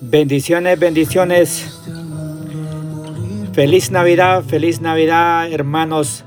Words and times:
Bendiciones, 0.00 0.78
bendiciones. 0.78 1.80
Feliz 3.52 3.90
Navidad, 3.90 4.44
feliz 4.44 4.80
Navidad, 4.80 5.50
hermanos, 5.50 6.24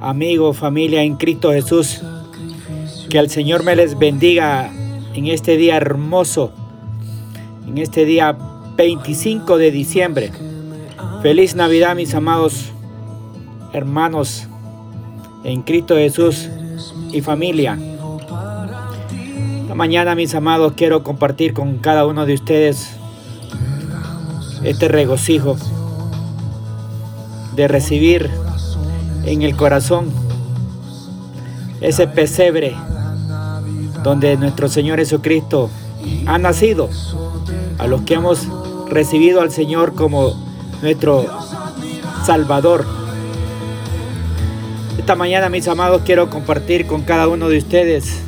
amigos, 0.00 0.56
familia 0.56 1.02
en 1.02 1.16
Cristo 1.16 1.52
Jesús. 1.52 2.02
Que 3.08 3.18
el 3.18 3.30
Señor 3.30 3.62
me 3.62 3.76
les 3.76 3.96
bendiga 3.96 4.72
en 5.14 5.28
este 5.28 5.56
día 5.56 5.76
hermoso, 5.76 6.52
en 7.68 7.78
este 7.78 8.04
día 8.04 8.36
25 8.76 9.56
de 9.56 9.70
diciembre. 9.70 10.32
Feliz 11.22 11.54
Navidad, 11.54 11.94
mis 11.94 12.14
amados 12.14 12.72
hermanos 13.72 14.48
en 15.44 15.62
Cristo 15.62 15.94
Jesús 15.94 16.48
y 17.12 17.20
familia. 17.20 17.78
Esta 19.60 19.76
mañana, 19.76 20.16
mis 20.16 20.34
amados, 20.34 20.72
quiero 20.76 21.04
compartir 21.04 21.52
con 21.52 21.78
cada 21.78 22.04
uno 22.04 22.26
de 22.26 22.34
ustedes 22.34 22.98
este 24.64 24.88
regocijo 24.88 25.56
de 27.54 27.68
recibir 27.68 28.30
en 29.24 29.42
el 29.42 29.56
corazón 29.56 30.10
ese 31.80 32.06
pesebre 32.06 32.74
donde 34.02 34.36
nuestro 34.36 34.68
Señor 34.68 34.98
Jesucristo 34.98 35.70
ha 36.26 36.38
nacido, 36.38 36.88
a 37.78 37.86
los 37.86 38.02
que 38.02 38.14
hemos 38.14 38.46
recibido 38.88 39.40
al 39.40 39.50
Señor 39.50 39.94
como 39.94 40.34
nuestro 40.82 41.24
Salvador. 42.24 42.84
Esta 44.98 45.14
mañana, 45.16 45.48
mis 45.48 45.66
amados, 45.68 46.02
quiero 46.04 46.30
compartir 46.30 46.86
con 46.86 47.02
cada 47.02 47.28
uno 47.28 47.48
de 47.48 47.58
ustedes 47.58 48.20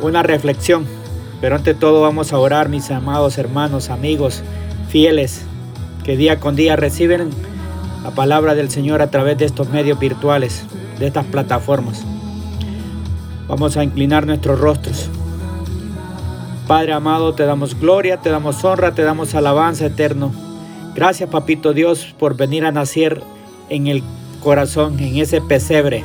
una 0.00 0.22
reflexión 0.22 0.97
pero 1.40 1.56
ante 1.56 1.74
todo 1.74 2.00
vamos 2.00 2.32
a 2.32 2.38
orar, 2.38 2.68
mis 2.68 2.90
amados 2.90 3.38
hermanos, 3.38 3.90
amigos, 3.90 4.42
fieles, 4.88 5.42
que 6.04 6.16
día 6.16 6.40
con 6.40 6.56
día 6.56 6.76
reciben 6.76 7.30
la 8.02 8.10
palabra 8.10 8.54
del 8.54 8.70
Señor 8.70 9.02
a 9.02 9.10
través 9.10 9.38
de 9.38 9.44
estos 9.44 9.68
medios 9.68 9.98
virtuales, 9.98 10.64
de 10.98 11.06
estas 11.06 11.26
plataformas. 11.26 12.04
Vamos 13.46 13.76
a 13.76 13.84
inclinar 13.84 14.26
nuestros 14.26 14.58
rostros. 14.58 15.08
Padre 16.66 16.92
amado, 16.92 17.34
te 17.34 17.44
damos 17.44 17.78
gloria, 17.78 18.18
te 18.18 18.30
damos 18.30 18.64
honra, 18.64 18.92
te 18.92 19.02
damos 19.02 19.34
alabanza 19.34 19.86
eterno. 19.86 20.32
Gracias, 20.94 21.30
Papito 21.30 21.72
Dios, 21.72 22.14
por 22.18 22.36
venir 22.36 22.64
a 22.64 22.72
nacer 22.72 23.22
en 23.68 23.86
el 23.86 24.02
corazón, 24.42 24.98
en 25.00 25.16
ese 25.16 25.40
pesebre 25.40 26.04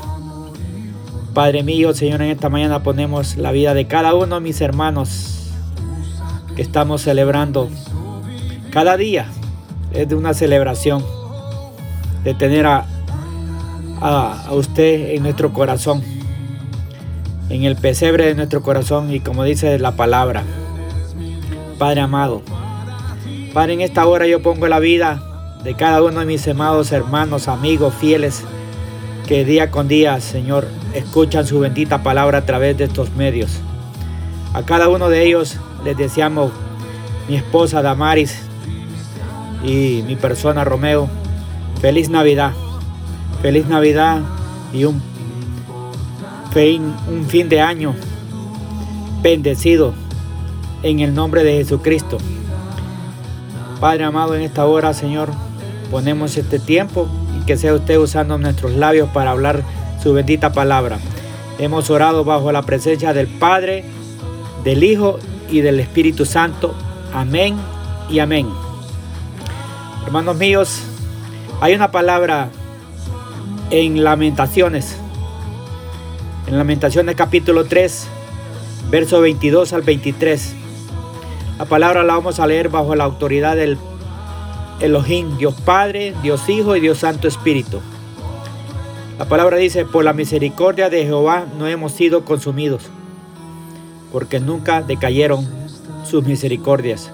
Padre 1.34 1.64
mío, 1.64 1.96
Señor, 1.96 2.22
en 2.22 2.30
esta 2.30 2.50
mañana 2.50 2.84
ponemos 2.84 3.38
la 3.38 3.52
vida 3.52 3.74
de 3.74 3.88
cada 3.88 4.14
uno 4.14 4.36
de 4.36 4.42
mis 4.42 4.62
hermanos 4.62 5.50
que 6.56 6.62
estamos 6.62 7.02
celebrando. 7.02 7.70
Cada 8.70 8.98
día 8.98 9.26
es 9.94 10.08
de 10.08 10.14
una 10.14 10.36
celebración, 10.36 11.04
de 12.24 12.36
tener 12.36 12.68
a, 12.68 12.86
a, 14.00 14.52
usted 14.52 15.16
en 15.16 15.24
nuestro 15.24 15.52
corazón, 15.54 16.04
en 17.50 17.64
el 17.64 17.78
pesebre 17.78 18.28
de 18.28 18.36
nuestro 18.36 18.62
corazón 18.62 19.12
y 19.12 19.20
como 19.20 19.44
dice 19.44 19.80
la 19.80 19.94
palabra, 19.94 20.44
Padre 21.80 22.02
amado. 22.02 22.44
Padre, 23.56 23.74
en 23.74 23.82
esta 23.82 24.06
hora 24.06 24.28
yo 24.28 24.44
pongo 24.44 24.68
la 24.68 24.78
vida 24.78 25.24
de 25.64 25.74
cada 25.74 26.04
uno 26.04 26.20
de 26.20 26.28
mis 26.28 26.48
amados 26.48 26.92
hermanos, 26.92 27.48
amigos, 27.48 27.96
fieles, 27.96 28.44
que 29.28 29.46
día 29.46 29.72
con 29.72 29.88
día, 29.88 30.20
Señor, 30.20 30.68
escuchan 30.94 31.48
su 31.48 31.60
bendita 31.60 32.04
palabra 32.04 32.40
a 32.40 32.46
través 32.46 32.78
de 32.78 32.86
estos 32.86 33.12
medios. 33.16 33.60
A 34.54 34.64
cada 34.64 34.90
uno 34.90 35.10
de 35.10 35.26
ellos 35.26 35.58
les 35.84 35.98
deseamos, 35.98 36.52
mi 37.28 37.36
esposa 37.36 37.82
Damaris 37.82 38.38
y 39.64 40.04
mi 40.06 40.16
persona 40.16 40.64
Romeo, 40.64 41.10
feliz 41.82 42.10
Navidad, 42.10 42.52
feliz 43.42 43.66
Navidad 43.68 44.22
y 44.74 44.84
un 44.86 45.02
fin, 46.52 46.94
un 47.10 47.26
fin 47.26 47.48
de 47.48 47.62
año 47.62 47.96
bendecido 49.22 49.94
en 50.84 51.00
el 51.00 51.16
nombre 51.16 51.44
de 51.44 51.54
Jesucristo. 51.54 52.18
Padre 53.80 54.04
amado, 54.04 54.36
en 54.36 54.42
esta 54.42 54.66
hora, 54.66 54.94
Señor, 54.94 55.30
ponemos 55.90 56.36
este 56.38 56.60
tiempo 56.60 57.08
que 57.46 57.58
sea 57.58 57.74
usted 57.74 57.98
usando 57.98 58.38
nuestros 58.38 58.74
labios 58.74 59.10
para 59.10 59.32
hablar 59.32 59.64
su 60.02 60.14
bendita 60.14 60.54
palabra. 60.54 60.98
Hemos 61.60 61.90
orado 61.90 62.24
bajo 62.24 62.52
la 62.52 62.64
presencia 62.64 63.14
del 63.14 63.28
Padre, 63.28 63.84
del 64.64 64.84
Hijo 64.84 65.20
y 65.50 65.62
del 65.62 65.80
Espíritu 65.80 66.26
Santo. 66.26 66.74
Amén 67.14 67.56
y 68.10 68.20
amén. 68.20 68.48
Hermanos 70.06 70.36
míos, 70.38 70.82
hay 71.62 71.74
una 71.76 71.92
palabra 71.92 72.50
en 73.70 74.04
Lamentaciones. 74.04 74.98
En 76.48 76.58
Lamentaciones 76.58 77.16
capítulo 77.16 77.66
3, 77.66 78.08
verso 78.90 79.22
22 79.22 79.74
al 79.74 79.82
23. 79.82 80.56
La 81.58 81.66
palabra 81.66 82.04
la 82.04 82.16
vamos 82.16 82.40
a 82.40 82.48
leer 82.48 82.70
bajo 82.70 82.96
la 82.96 83.04
autoridad 83.04 83.56
del 83.56 83.78
Elohim, 84.84 85.38
Dios 85.38 85.56
Padre, 85.62 86.14
Dios 86.22 86.50
Hijo 86.50 86.76
y 86.76 86.82
Dios 86.82 86.98
Santo 86.98 87.30
Espíritu. 87.30 87.80
La 89.18 89.26
palabra 89.26 89.56
dice, 89.56 89.86
por 89.86 90.04
la 90.04 90.12
misericordia 90.12 90.90
de 90.90 91.06
Jehová 91.06 91.46
no 91.58 91.68
hemos 91.68 91.94
sido 91.94 92.26
consumidos, 92.26 92.84
porque 94.12 94.42
nunca 94.42 94.82
decayeron 94.82 95.48
sus 96.04 96.26
misericordias. 96.26 97.12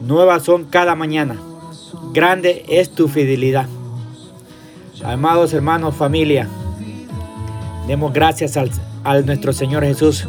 Nuevas 0.00 0.42
son 0.42 0.64
cada 0.64 0.96
mañana. 0.96 1.36
Grande 2.12 2.64
es 2.68 2.90
tu 2.90 3.06
fidelidad. 3.06 3.68
Amados 5.04 5.52
hermanos, 5.52 5.94
familia, 5.94 6.48
demos 7.86 8.12
gracias 8.12 8.56
al, 8.56 8.72
a 9.04 9.20
nuestro 9.20 9.52
Señor 9.52 9.84
Jesús 9.84 10.26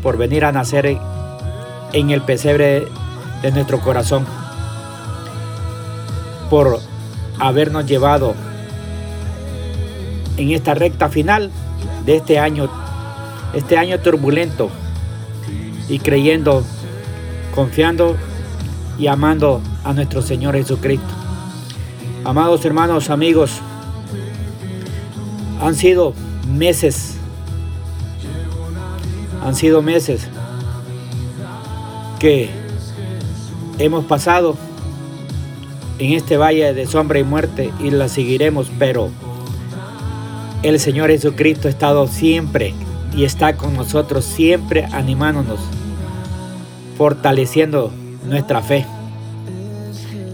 por 0.00 0.16
venir 0.16 0.44
a 0.44 0.52
nacer 0.52 0.96
en 1.92 2.10
el 2.10 2.22
pesebre 2.22 2.84
de 3.42 3.50
nuestro 3.50 3.80
corazón 3.80 4.43
por 6.54 6.78
habernos 7.40 7.84
llevado 7.84 8.32
en 10.36 10.52
esta 10.52 10.72
recta 10.72 11.08
final 11.08 11.50
de 12.06 12.14
este 12.14 12.38
año, 12.38 12.70
este 13.54 13.76
año 13.76 13.98
turbulento 13.98 14.70
y 15.88 15.98
creyendo, 15.98 16.62
confiando 17.56 18.14
y 19.00 19.08
amando 19.08 19.62
a 19.82 19.94
nuestro 19.94 20.22
Señor 20.22 20.54
Jesucristo. 20.54 21.08
Amados 22.24 22.64
hermanos, 22.64 23.10
amigos, 23.10 23.58
han 25.60 25.74
sido 25.74 26.14
meses, 26.46 27.16
han 29.44 29.56
sido 29.56 29.82
meses 29.82 30.28
que 32.20 32.48
hemos 33.80 34.04
pasado 34.04 34.56
en 35.98 36.12
este 36.12 36.36
valle 36.36 36.74
de 36.74 36.86
sombra 36.86 37.18
y 37.18 37.24
muerte 37.24 37.70
y 37.80 37.90
la 37.90 38.08
seguiremos, 38.08 38.70
pero 38.78 39.10
el 40.62 40.80
Señor 40.80 41.10
Jesucristo 41.10 41.68
ha 41.68 41.70
estado 41.70 42.06
siempre 42.08 42.74
y 43.16 43.24
está 43.24 43.56
con 43.56 43.74
nosotros 43.74 44.24
siempre 44.24 44.84
animándonos, 44.92 45.60
fortaleciendo 46.96 47.92
nuestra 48.26 48.62
fe. 48.62 48.86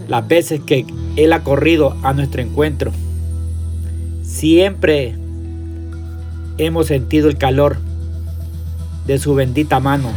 Las 0.07 0.27
veces 0.27 0.61
que 0.61 0.85
Él 1.15 1.33
ha 1.33 1.43
corrido 1.43 1.95
a 2.03 2.13
nuestro 2.13 2.41
encuentro, 2.41 2.91
siempre 4.23 5.15
hemos 6.57 6.87
sentido 6.87 7.29
el 7.29 7.37
calor 7.37 7.77
de 9.05 9.19
su 9.19 9.35
bendita 9.35 9.79
mano. 9.79 10.11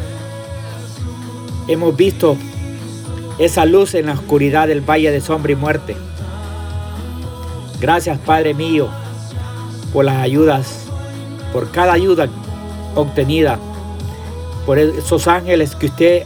Hemos 1.68 1.96
visto 1.96 2.36
esa 3.38 3.64
luz 3.64 3.94
en 3.94 4.06
la 4.06 4.12
oscuridad 4.12 4.68
del 4.68 4.80
valle 4.80 5.10
de 5.10 5.20
sombra 5.20 5.52
y 5.52 5.56
muerte. 5.56 5.96
Gracias 7.80 8.18
Padre 8.18 8.54
mío 8.54 8.88
por 9.92 10.04
las 10.04 10.16
ayudas, 10.16 10.86
por 11.52 11.70
cada 11.70 11.92
ayuda 11.92 12.28
obtenida, 12.94 13.58
por 14.66 14.78
esos 14.78 15.28
ángeles 15.28 15.74
que 15.76 15.86
usted 15.86 16.22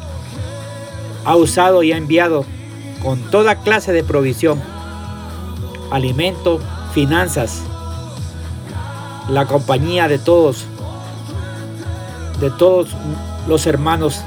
ha 1.25 1.37
usado 1.37 1.83
y 1.83 1.93
ha 1.93 1.97
enviado 1.97 2.45
con 3.03 3.21
toda 3.31 3.57
clase 3.57 3.93
de 3.93 4.05
provisión, 4.05 4.61
alimento, 5.91 6.61
finanzas, 6.95 7.63
la 9.29 9.47
compañía 9.47 10.09
de 10.09 10.19
todos, 10.19 10.65
de 12.41 12.51
todos 12.51 12.89
los 13.47 13.67
hermanos 13.67 14.23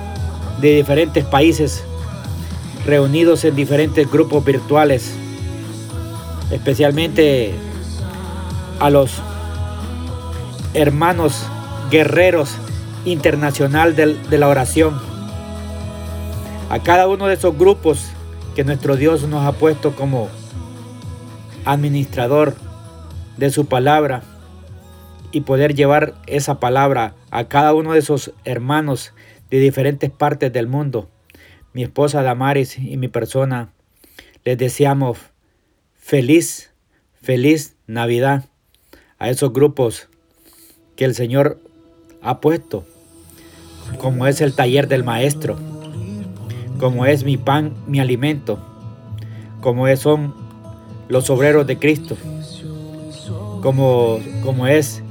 de 0.59 0.75
diferentes 0.75 1.25
países 1.25 1.83
reunidos 2.85 3.45
en 3.45 3.55
diferentes 3.55 4.09
grupos 4.09 4.43
virtuales, 4.43 5.13
especialmente 6.51 7.53
a 8.79 8.89
los 8.89 9.21
hermanos 10.73 11.45
guerreros 11.89 12.55
internacional 13.05 13.95
de, 13.95 14.37
la 14.37 14.47
oración. 14.47 14.99
a 16.69 16.79
cada 16.79 17.07
uno 17.07 17.27
de 17.27 17.33
esos 17.33 17.57
grupos 17.57 18.11
que 18.55 18.63
nuestro 18.63 18.95
Dios 18.95 19.27
nos 19.27 19.45
ha 19.45 19.51
puesto 19.53 19.95
como 19.95 20.29
administrador 21.65 22.55
de 23.37 23.49
su 23.49 23.65
palabra 23.65 24.23
y 25.31 25.41
poder 25.41 25.75
llevar 25.75 26.15
esa 26.27 26.59
palabra 26.59 27.13
a 27.29 27.45
cada 27.45 27.73
uno 27.73 27.93
de 27.93 27.99
esos 27.99 28.31
hermanos 28.43 29.13
de 29.49 29.59
diferentes 29.59 30.09
partes 30.09 30.51
del 30.51 30.67
mundo. 30.67 31.09
Mi 31.73 31.83
esposa 31.83 32.21
Damaris 32.21 32.77
y 32.77 32.97
mi 32.97 33.07
persona 33.07 33.69
les 34.43 34.57
deseamos 34.57 35.17
feliz, 35.95 36.71
feliz 37.21 37.75
Navidad 37.87 38.45
a 39.19 39.29
esos 39.29 39.53
grupos 39.53 40.09
que 40.95 41.05
el 41.05 41.15
Señor 41.15 41.59
ha 42.21 42.41
puesto, 42.41 42.83
como 43.99 44.27
es 44.27 44.41
el 44.41 44.53
taller 44.53 44.87
del 44.87 45.03
maestro, 45.03 45.57
como 46.79 47.05
es 47.05 47.23
mi 47.23 47.37
pan, 47.37 47.73
mi 47.87 47.99
alimento, 47.99 48.59
como 49.61 49.87
es, 49.87 49.99
son 49.99 50.33
los 51.07 51.29
obreros 51.29 51.67
de 51.67 51.77
Cristo, 51.77 52.17
como, 53.61 54.19
como 54.43 54.67
es 54.67 55.03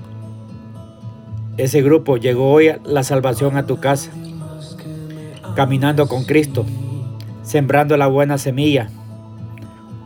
ese 1.57 1.83
grupo, 1.83 2.17
llegó 2.17 2.51
hoy 2.51 2.73
la 2.85 3.03
salvación 3.03 3.57
a 3.57 3.67
tu 3.67 3.79
casa, 3.79 4.11
caminando 5.55 6.09
con 6.09 6.25
Cristo, 6.25 6.65
sembrando 7.43 7.97
la 7.97 8.07
buena 8.07 8.39
semilla, 8.39 8.89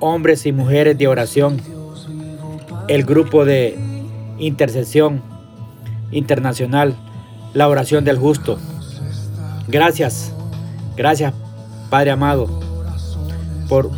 hombres 0.01 0.47
y 0.47 0.53
mujeres 0.53 0.99
de 0.99 1.09
oración, 1.09 1.61
el 2.89 3.05
grupo 3.05 3.45
de 3.45 3.79
intercesión 4.39 5.23
internacional, 6.11 6.95
la 7.53 7.69
oración 7.69 8.05
del 8.05 8.19
justo. 8.19 8.59
Gracias, 9.69 10.33
gracias 10.97 11.33
Padre 11.95 12.11
amado, 12.11 12.49
por, 13.69 13.91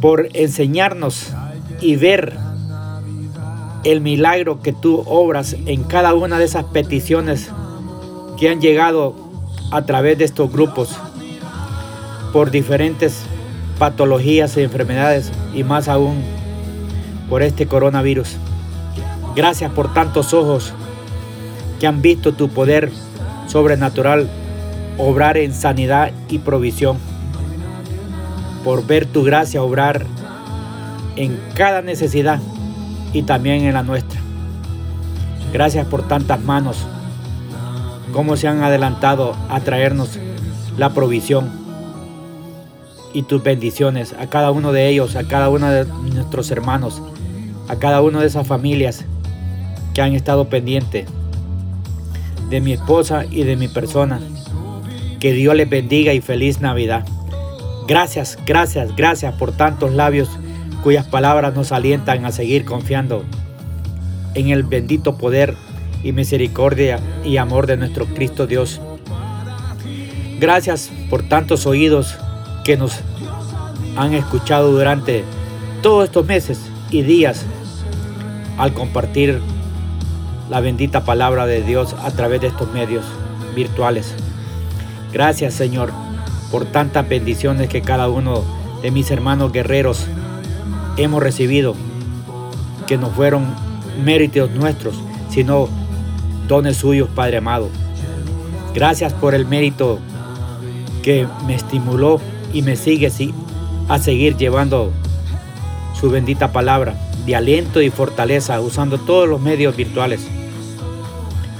por 0.00 0.28
enseñarnos 0.32 1.32
y 1.80 1.96
ver 1.96 2.36
el 3.82 4.00
milagro 4.00 4.60
que 4.62 4.72
tú 4.72 5.02
obras 5.06 5.56
en 5.66 5.82
cada 5.82 6.14
una 6.14 6.38
de 6.38 6.44
esas 6.44 6.66
peticiones 6.66 7.50
que 8.38 8.48
han 8.48 8.60
llegado 8.60 9.23
a 9.74 9.82
través 9.82 10.16
de 10.16 10.24
estos 10.24 10.52
grupos 10.52 10.90
por 12.32 12.52
diferentes 12.52 13.22
patologías 13.76 14.56
y 14.56 14.62
enfermedades 14.62 15.32
y 15.52 15.64
más 15.64 15.88
aún 15.88 16.22
por 17.28 17.42
este 17.42 17.66
coronavirus. 17.66 18.36
Gracias 19.34 19.72
por 19.72 19.92
tantos 19.92 20.32
ojos 20.32 20.72
que 21.80 21.88
han 21.88 22.02
visto 22.02 22.32
tu 22.34 22.50
poder 22.50 22.92
sobrenatural 23.48 24.28
obrar 24.96 25.36
en 25.38 25.52
sanidad 25.52 26.12
y 26.28 26.38
provisión. 26.38 26.96
Por 28.62 28.86
ver 28.86 29.06
tu 29.06 29.24
gracia 29.24 29.60
obrar 29.60 30.06
en 31.16 31.36
cada 31.56 31.82
necesidad 31.82 32.38
y 33.12 33.22
también 33.22 33.64
en 33.64 33.74
la 33.74 33.82
nuestra. 33.82 34.20
Gracias 35.52 35.84
por 35.88 36.06
tantas 36.06 36.40
manos, 36.40 36.86
como 38.12 38.36
se 38.36 38.48
han 38.48 38.62
adelantado 38.62 39.34
a 39.48 39.60
traernos 39.60 40.18
la 40.76 40.90
provisión 40.90 41.50
y 43.12 43.22
tus 43.22 43.42
bendiciones 43.42 44.14
a 44.18 44.28
cada 44.28 44.50
uno 44.50 44.72
de 44.72 44.88
ellos, 44.88 45.16
a 45.16 45.24
cada 45.24 45.48
uno 45.48 45.68
de 45.70 45.84
nuestros 45.84 46.50
hermanos, 46.50 47.00
a 47.68 47.76
cada 47.76 48.02
una 48.02 48.20
de 48.20 48.26
esas 48.26 48.46
familias 48.46 49.04
que 49.94 50.02
han 50.02 50.14
estado 50.14 50.48
pendientes 50.48 51.06
de 52.50 52.60
mi 52.60 52.72
esposa 52.72 53.24
y 53.30 53.44
de 53.44 53.56
mi 53.56 53.68
persona. 53.68 54.20
Que 55.20 55.32
Dios 55.32 55.54
les 55.54 55.70
bendiga 55.70 56.12
y 56.12 56.20
feliz 56.20 56.60
Navidad. 56.60 57.06
Gracias, 57.86 58.38
gracias, 58.44 58.94
gracias 58.96 59.34
por 59.34 59.52
tantos 59.52 59.92
labios 59.92 60.28
cuyas 60.82 61.06
palabras 61.06 61.54
nos 61.54 61.72
alientan 61.72 62.24
a 62.24 62.32
seguir 62.32 62.64
confiando 62.64 63.24
en 64.34 64.48
el 64.48 64.64
bendito 64.64 65.16
poder 65.16 65.56
y 66.04 66.12
misericordia 66.12 67.00
y 67.24 67.38
amor 67.38 67.66
de 67.66 67.76
nuestro 67.76 68.06
Cristo 68.06 68.46
Dios. 68.46 68.80
Gracias 70.38 70.90
por 71.10 71.22
tantos 71.22 71.66
oídos 71.66 72.16
que 72.62 72.76
nos 72.76 73.00
han 73.96 74.14
escuchado 74.14 74.70
durante 74.70 75.24
todos 75.82 76.04
estos 76.04 76.26
meses 76.26 76.60
y 76.90 77.02
días 77.02 77.44
al 78.58 78.72
compartir 78.72 79.40
la 80.50 80.60
bendita 80.60 81.04
palabra 81.04 81.46
de 81.46 81.62
Dios 81.62 81.94
a 82.04 82.10
través 82.10 82.42
de 82.42 82.48
estos 82.48 82.72
medios 82.72 83.04
virtuales. 83.56 84.14
Gracias 85.12 85.54
Señor 85.54 85.92
por 86.50 86.66
tantas 86.66 87.08
bendiciones 87.08 87.68
que 87.68 87.82
cada 87.82 88.08
uno 88.08 88.44
de 88.82 88.90
mis 88.90 89.10
hermanos 89.10 89.52
guerreros 89.52 90.06
hemos 90.96 91.22
recibido, 91.22 91.74
que 92.86 92.98
no 92.98 93.08
fueron 93.10 93.46
méritos 94.04 94.50
nuestros, 94.50 94.94
sino 95.30 95.68
dones 96.46 96.76
suyos, 96.76 97.08
Padre 97.14 97.38
amado. 97.38 97.68
Gracias 98.74 99.12
por 99.12 99.34
el 99.34 99.46
mérito 99.46 100.00
que 101.02 101.28
me 101.46 101.54
estimuló 101.54 102.20
y 102.52 102.62
me 102.62 102.76
sigue 102.76 103.10
a 103.88 103.98
seguir 103.98 104.36
llevando 104.36 104.92
su 105.98 106.10
bendita 106.10 106.52
palabra 106.52 106.94
de 107.26 107.36
aliento 107.36 107.80
y 107.80 107.90
fortaleza 107.90 108.60
usando 108.60 108.98
todos 108.98 109.28
los 109.28 109.40
medios 109.40 109.76
virtuales. 109.76 110.26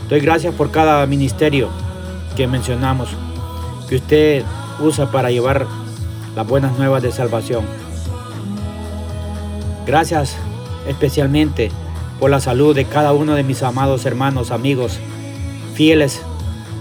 Doy 0.08 0.20
gracias 0.20 0.54
por 0.54 0.70
cada 0.70 1.06
ministerio 1.06 1.68
que 2.36 2.46
mencionamos, 2.46 3.08
que 3.88 3.96
usted 3.96 4.44
usa 4.80 5.10
para 5.10 5.30
llevar 5.30 5.66
las 6.34 6.46
buenas 6.46 6.76
nuevas 6.78 7.02
de 7.02 7.12
salvación. 7.12 7.64
Gracias 9.86 10.36
especialmente 10.88 11.70
por 12.18 12.30
la 12.30 12.40
salud 12.40 12.74
de 12.74 12.84
cada 12.84 13.12
uno 13.12 13.34
de 13.34 13.42
mis 13.42 13.62
amados 13.62 14.06
hermanos, 14.06 14.50
amigos, 14.50 14.98
fieles 15.74 16.22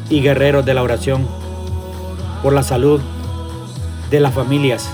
y 0.10 0.22
guerreros 0.22 0.66
de 0.66 0.74
la 0.74 0.84
oración, 0.84 1.28
por 2.42 2.54
la 2.54 2.64
salud 2.64 3.02
de 4.10 4.20
las 4.20 4.34
familias, 4.34 4.90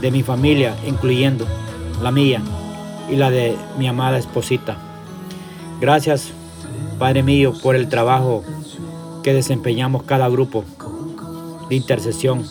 de 0.00 0.10
mi 0.10 0.22
familia, 0.22 0.76
incluyendo 0.86 1.46
la 2.02 2.10
mía 2.10 2.42
y 3.10 3.16
la 3.16 3.30
de 3.30 3.56
mi 3.78 3.88
amada 3.88 4.18
esposita. 4.18 4.76
Gracias, 5.80 6.30
Padre 6.98 7.22
mío, 7.22 7.52
por 7.62 7.76
el 7.76 7.88
trabajo 7.88 8.44
que 9.22 9.34
desempeñamos 9.34 10.04
cada 10.04 10.28
grupo 10.28 10.64
de 11.68 11.76
intercesión 11.76 12.44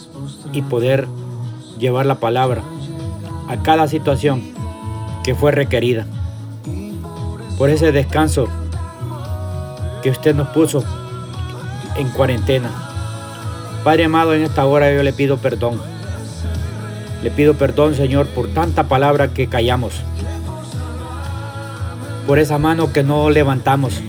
y 0.52 0.62
poder 0.64 1.08
llevar 1.80 2.06
la 2.06 2.16
palabra 2.16 2.64
a 3.48 3.58
cada 3.62 3.88
situación 3.88 4.42
que 5.24 5.36
fue 5.36 5.52
requerida. 5.52 6.06
Por 7.64 7.70
ese 7.70 7.94
descanso 7.94 8.50
que 10.02 10.10
usted 10.10 10.36
nos 10.36 10.50
puso 10.50 10.84
en 11.96 12.10
cuarentena. 12.10 12.70
Padre 13.86 14.04
amado, 14.04 14.34
en 14.34 14.44
esta 14.44 14.66
hora 14.66 14.94
yo 14.94 15.02
le 15.02 15.14
pido 15.14 15.38
perdón. 15.38 15.80
Le 17.24 17.32
pido 17.32 17.54
perdón, 17.54 17.96
Señor, 17.96 18.28
por 18.28 18.50
tanta 18.50 18.90
palabra 18.90 19.30
que 19.30 19.48
callamos. 19.48 19.94
Por 22.28 22.38
esa 22.38 22.58
mano 22.58 22.92
que 22.92 23.02
no 23.02 23.30
levantamos. 23.30 24.02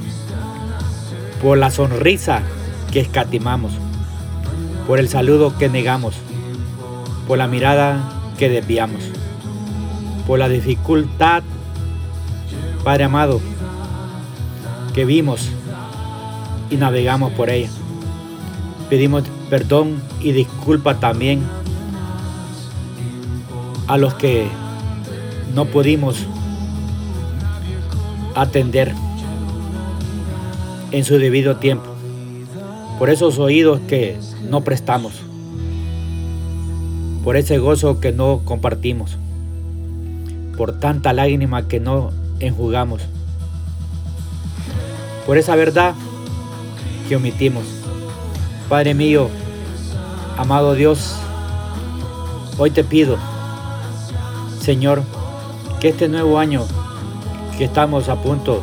Por 1.40 1.56
la 1.56 1.70
sonrisa 1.70 2.42
que 2.90 2.99
escatimamos. 2.99 3.70
Por 4.88 4.99
el 4.99 5.08
saludo 5.08 5.56
que 5.56 5.68
negamos. 5.68 6.16
Por 7.28 7.38
la 7.38 7.46
mirada 7.46 8.00
que 8.37 8.49
desviamos 8.49 9.04
por 10.26 10.38
la 10.38 10.49
dificultad, 10.49 11.42
Padre 12.85 13.05
amado, 13.05 13.41
que 14.95 15.05
vimos 15.07 15.49
y 16.71 16.76
navegamos 16.76 17.33
por 17.33 17.49
ella. 17.49 17.71
Pedimos 18.91 19.25
perdón 19.49 20.03
y 20.21 20.33
disculpa 20.33 21.00
también 21.00 21.43
a 23.87 23.97
los 23.97 24.14
que 24.14 24.47
no 25.55 25.64
pudimos 25.64 26.26
atender 28.35 28.95
en 30.91 31.05
su 31.05 31.19
debido 31.19 31.57
tiempo, 31.57 31.87
por 32.99 33.09
esos 33.09 33.38
oídos 33.38 33.81
que 33.88 34.19
no 34.50 34.61
prestamos, 34.61 35.14
por 37.25 37.37
ese 37.37 37.57
gozo 37.57 37.99
que 37.99 38.12
no 38.12 38.43
compartimos 38.45 39.17
por 40.57 40.79
tanta 40.79 41.12
lágrima 41.12 41.69
que 41.69 41.81
no 41.81 42.11
enjugamos, 42.41 43.03
por 45.26 45.38
esa 45.38 45.57
verdad 45.57 45.95
que 47.09 47.17
omitimos. 47.17 47.64
Padre 48.69 48.95
mío, 48.95 49.29
amado 50.37 50.75
Dios, 50.75 51.17
hoy 52.59 52.71
te 52.71 52.85
pido, 52.85 53.17
Señor, 54.61 55.03
que 55.81 55.91
este 55.91 56.09
nuevo 56.09 56.38
año 56.38 56.64
que 57.59 57.64
estamos 57.64 58.09
a 58.09 58.17
punto 58.17 58.62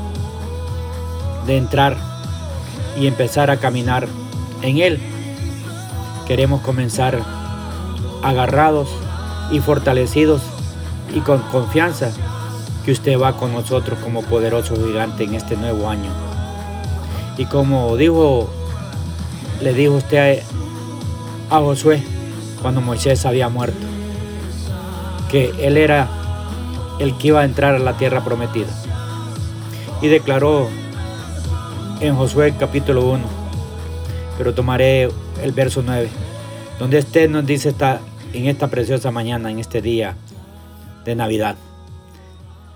de 1.46 1.58
entrar 1.58 1.98
y 3.00 3.08
empezar 3.08 3.50
a 3.52 3.58
caminar 3.58 4.08
en 4.62 4.80
Él, 4.80 5.00
queremos 6.28 6.62
comenzar 6.62 7.20
agarrados 8.24 8.90
y 9.52 9.60
fortalecidos 9.60 10.42
y 11.14 11.20
con 11.20 11.40
confianza 11.44 12.12
que 12.86 12.92
usted 12.92 13.20
va 13.20 13.38
con 13.38 13.52
nosotros 13.54 14.00
como 14.00 14.24
poderoso 14.24 14.76
gigante 14.76 15.24
en 15.24 15.36
este 15.36 15.56
nuevo 15.56 15.90
año. 15.90 16.10
Y 17.38 17.46
como 17.46 17.96
dijo, 17.96 18.50
le 19.62 19.74
dijo 19.74 19.94
usted 19.94 20.42
a, 21.50 21.60
Josué 21.60 22.04
cuando 22.62 22.82
Moisés 22.82 23.26
había 23.26 23.50
muerto, 23.50 23.86
que 25.30 25.54
él 25.60 25.78
era 25.78 26.08
el 27.00 27.18
que 27.18 27.30
iba 27.30 27.42
a 27.42 27.46
entrar 27.46 27.76
a 27.76 27.80
la 27.80 27.98
tierra 27.98 28.24
prometida. 28.24 28.70
Y 30.02 30.08
declaró 30.08 30.68
en 32.00 32.16
Josué 32.16 32.54
capítulo 32.60 33.06
1, 33.06 33.24
pero 34.38 34.54
tomaré 34.54 35.10
el 35.44 35.52
verso 35.52 35.84
9, 35.86 36.10
donde 36.80 37.00
usted 37.00 37.30
nos 37.30 37.46
dice 37.46 37.70
esta, 37.70 38.02
en 38.34 38.48
esta 38.48 38.68
preciosa 38.68 39.12
mañana, 39.12 39.52
en 39.52 39.60
este 39.60 39.82
día 39.82 40.16
de 41.06 41.16
Navidad. 41.16 41.56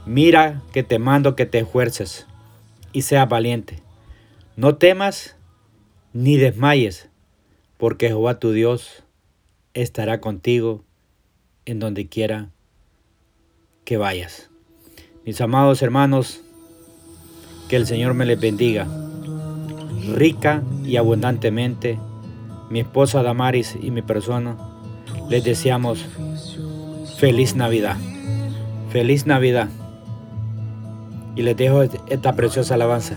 Mira 0.06 0.62
que 0.72 0.84
te 0.84 1.00
mando 1.00 1.36
que 1.36 1.46
te 1.46 1.60
esfuerces 1.60 2.28
y 2.94 3.02
seas 3.02 3.28
valiente. 3.28 3.82
No 4.56 4.76
temas 4.76 5.36
ni 6.14 6.38
desmayes, 6.38 7.10
porque 7.78 8.08
Jehová 8.08 8.40
tu 8.40 8.52
Dios 8.52 9.04
estará 9.74 10.22
contigo 10.22 10.84
en 11.66 11.80
donde 11.80 12.08
quiera 12.08 12.52
que 13.84 13.98
vayas. 13.98 14.50
Mis 15.26 15.42
amados 15.42 15.82
hermanos, 15.82 16.42
que 17.68 17.76
el 17.76 17.88
Señor 17.88 18.14
me 18.14 18.26
les 18.26 18.40
bendiga 18.40 18.88
rica 20.14 20.64
y 20.84 20.98
abundantemente. 20.98 21.98
Mi 22.70 22.80
esposa 22.80 23.24
Damaris 23.24 23.78
y 23.82 23.92
mi 23.92 24.02
persona 24.02 24.58
les 25.30 25.44
deseamos 25.44 26.06
feliz 27.18 27.56
Navidad. 27.56 27.98
Feliz 28.92 29.26
Navidad. 29.26 29.70
Y 31.36 31.42
les 31.42 31.58
dejo 31.58 31.84
esta 31.84 32.34
preciosa 32.34 32.76
alabanza. 32.76 33.16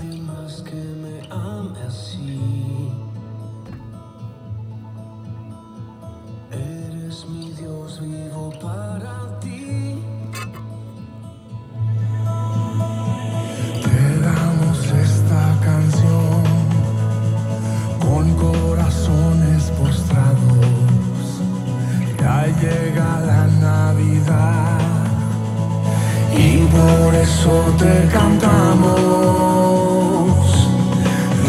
Por 26.71 27.15
eso 27.15 27.75
te 27.79 28.09
cantamos. 28.13 28.99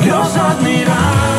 Dios 0.04 0.38
admirable, 0.38 1.39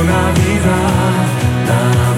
una 0.00 0.32
vida. 0.32 2.09